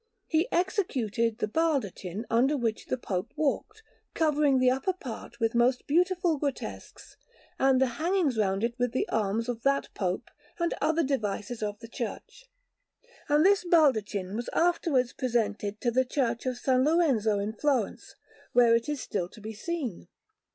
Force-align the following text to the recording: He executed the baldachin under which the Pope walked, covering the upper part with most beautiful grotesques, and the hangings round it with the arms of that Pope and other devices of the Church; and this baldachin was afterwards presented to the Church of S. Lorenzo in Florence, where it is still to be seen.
He 0.25 0.51
executed 0.51 1.37
the 1.37 1.47
baldachin 1.47 2.25
under 2.27 2.57
which 2.57 2.87
the 2.87 2.97
Pope 2.97 3.31
walked, 3.35 3.83
covering 4.15 4.57
the 4.57 4.71
upper 4.71 4.93
part 4.93 5.39
with 5.39 5.53
most 5.53 5.85
beautiful 5.85 6.39
grotesques, 6.39 7.17
and 7.59 7.79
the 7.79 7.85
hangings 8.01 8.35
round 8.35 8.63
it 8.63 8.73
with 8.79 8.93
the 8.93 9.07
arms 9.09 9.47
of 9.47 9.61
that 9.61 9.89
Pope 9.93 10.31
and 10.57 10.73
other 10.81 11.03
devices 11.03 11.61
of 11.61 11.77
the 11.81 11.87
Church; 11.87 12.49
and 13.29 13.45
this 13.45 13.63
baldachin 13.63 14.35
was 14.35 14.49
afterwards 14.53 15.13
presented 15.13 15.79
to 15.81 15.91
the 15.91 16.03
Church 16.03 16.47
of 16.47 16.55
S. 16.55 16.67
Lorenzo 16.67 17.37
in 17.37 17.53
Florence, 17.53 18.15
where 18.53 18.75
it 18.75 18.89
is 18.89 18.99
still 19.01 19.29
to 19.29 19.39
be 19.39 19.53
seen. 19.53 20.07